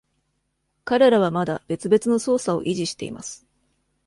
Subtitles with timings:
[0.83, 3.45] 彼らはまだ別々の操作を維持しています。